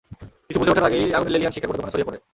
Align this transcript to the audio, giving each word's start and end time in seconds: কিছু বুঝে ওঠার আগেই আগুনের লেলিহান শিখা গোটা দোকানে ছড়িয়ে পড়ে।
কিছু 0.47 0.59
বুঝে 0.61 0.71
ওঠার 0.73 0.87
আগেই 0.89 1.13
আগুনের 1.17 1.33
লেলিহান 1.33 1.53
শিখা 1.55 1.67
গোটা 1.69 1.77
দোকানে 1.79 1.93
ছড়িয়ে 1.93 2.07
পড়ে। 2.09 2.17